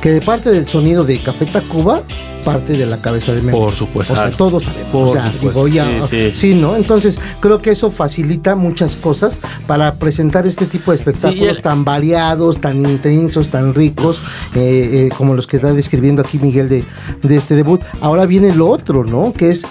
[0.00, 2.02] que de parte del sonido de Café Tacuba,
[2.44, 3.58] parte de la cabeza de Memo.
[3.58, 4.12] Por supuesto.
[4.12, 4.88] O sea, todos sabemos.
[4.92, 5.64] Por o sea, supuesto.
[5.64, 6.30] digo, ya, Sí, sí.
[6.34, 6.76] sí, ¿no?
[6.76, 11.60] Entonces, creo que eso facilita muchas cosas para presentar este tipo de espectáculos Sí, el-
[11.60, 14.20] tan variados, tan intensos, tan ricos,
[14.54, 16.84] eh, eh, como los que está describiendo aquí Miguel de,
[17.22, 17.80] de este debut.
[18.00, 19.32] Ahora viene lo otro, ¿no?
[19.32, 19.66] Que es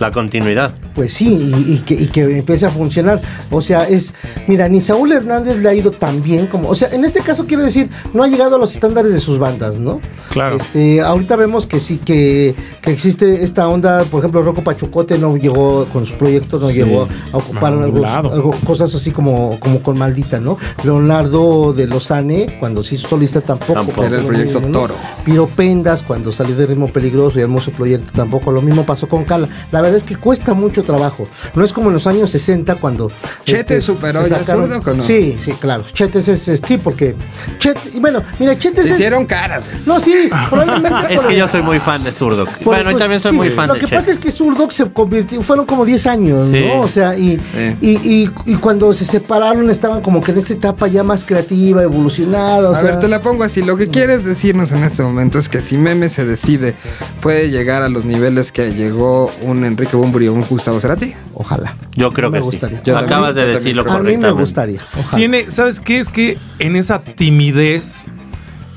[0.00, 0.72] La continuidad.
[0.94, 3.20] Pues sí, y, y que, y que empiece a funcionar.
[3.50, 4.14] O sea, es,
[4.46, 7.46] mira, ni Saúl Hernández le ha ido tan bien como, o sea, en este caso
[7.46, 10.00] quiero decir, no ha llegado a los estándares de sus bandas, ¿no?
[10.30, 10.56] Claro.
[10.56, 15.36] Este, ahorita vemos que sí, que, que existe esta onda, por ejemplo, Rocco Pachucote no
[15.36, 18.32] llegó con su proyecto, no llegó a ocupar algo- lado.
[18.32, 20.56] algo- cosas así como, como con Maldita, ¿no?
[21.00, 23.72] Leonardo de Lozane, cuando se hizo solista tampoco.
[23.74, 24.04] Tampoco.
[24.04, 24.78] Era el proyecto mismo, ¿no?
[24.80, 24.94] Toro.
[25.24, 28.52] Piro Pendas, cuando salió de Ritmo Peligroso y hermoso proyecto, tampoco.
[28.52, 29.48] Lo mismo pasó con Cala.
[29.72, 31.26] La verdad es que cuesta mucho trabajo.
[31.54, 33.10] No es como en los años 60 cuando.
[33.10, 35.02] este, Chete superó se sacaron- Zurdo, ¿o no?
[35.02, 35.84] Sí, sí, claro.
[35.92, 37.14] Chetes es, es- sí, porque.
[37.58, 38.98] Chet, y bueno, mira, Chetes Se es.
[38.98, 39.82] hicieron caras, güey.
[39.86, 40.90] No, sí, probablemente.
[41.14, 42.46] Es que el- yo soy muy fan de Zurdo.
[42.64, 43.98] Bueno, y por- también soy sí, muy fan Lo de que Chet.
[43.98, 46.60] pasa es que Zurdok se convirtió, fueron como 10 años, Sí.
[46.66, 46.80] ¿no?
[46.82, 47.76] O sea, y, Sí.
[47.80, 47.90] y,
[48.24, 52.70] y, y cuando se separaron estaban como que en esa etapa ya más creativa, evolucionada.
[52.70, 53.62] O a sea, ver, te la pongo así.
[53.62, 56.74] Lo que quieres decirnos en este momento es que si Meme se decide,
[57.20, 61.14] puede llegar a los niveles que llegó un Enrique Bumburi o un Gustavo Cerati.
[61.34, 61.76] Ojalá.
[61.94, 62.78] Yo creo Me que gustaría.
[62.78, 62.84] sí.
[62.86, 64.40] Yo Acabas también, de decirlo también A mí me correctamente.
[64.40, 64.80] gustaría.
[64.98, 65.16] Ojalá.
[65.16, 65.98] Tiene, ¿sabes qué?
[65.98, 68.06] Es que en esa timidez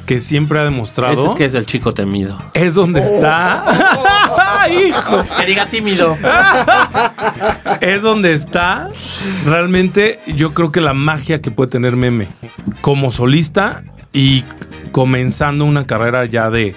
[0.06, 2.38] que siempre ha demostrado Ese es que es el chico temido.
[2.54, 3.66] es donde está.
[4.70, 5.26] Hijo.
[5.40, 6.18] Que diga tímido.
[7.82, 8.90] Es donde está
[9.46, 12.28] realmente yo creo que la magia que puede tener Meme
[12.82, 14.44] como solista y
[14.92, 16.76] comenzando una carrera ya de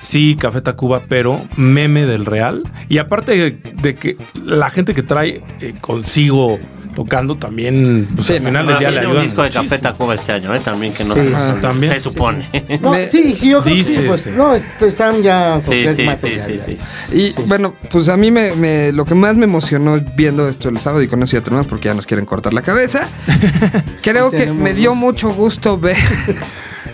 [0.00, 2.62] sí, Café Tacuba, pero Meme del Real.
[2.88, 3.50] Y aparte de,
[3.82, 6.58] de que la gente que trae eh, consigo
[6.94, 9.50] tocando también, pues Sí, al final no, del día le Viene un ayudan disco de
[9.50, 9.78] Café.
[9.78, 10.60] Tacuba este año, ¿eh?
[10.60, 11.22] También que no Sí.
[11.22, 11.92] se, también.
[11.92, 12.48] se supone.
[12.80, 14.06] No, Me- sí, sí, yo creo que sí, Dícese.
[14.06, 16.64] pues, no, est- están ya Sí, sí, sí, material, sí, ya.
[16.64, 16.78] sí.
[17.12, 20.78] Y bueno, pues a mí me, me- lo que más me emocionó viendo esto el
[20.78, 23.08] sábado y con eso ya terminamos porque ya nos quieren cortar la cabeza.
[24.02, 25.96] Creo que me dio mucho gusto ver,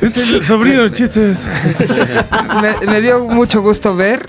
[0.00, 1.46] Es el sobrino de chistes.
[2.62, 4.28] me, me dio mucho gusto ver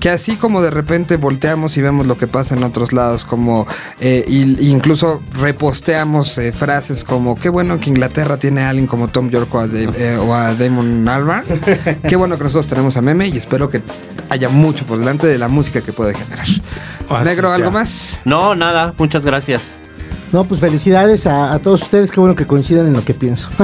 [0.00, 3.66] que así como de repente volteamos y vemos lo que pasa en otros lados, como
[4.00, 9.08] eh, y- incluso reposteamos eh, frases como qué bueno que Inglaterra tiene a alguien como
[9.08, 11.44] Tom York o a, Dave- eh, o a Damon Albarn,
[12.06, 13.80] qué bueno que nosotros tenemos a Meme y espero que
[14.28, 16.44] haya mucho por delante de la música que puede generar.
[16.44, 17.54] Así Negro, sea.
[17.56, 18.20] ¿algo más?
[18.24, 18.92] No, nada.
[18.98, 19.74] Muchas gracias.
[20.36, 23.48] No, pues felicidades a, a todos ustedes, qué bueno que coincidan en lo que pienso.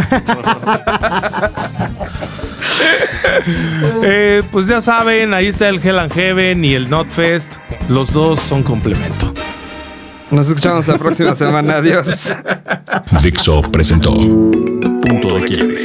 [4.05, 7.57] Eh, pues ya saben, ahí está el Hell and Heaven y el Notfest.
[7.89, 9.33] Los dos son complemento.
[10.31, 11.77] Nos escuchamos la próxima semana.
[11.77, 12.37] Adiós.
[13.23, 15.82] Dixo presentó Punto de Quiebre.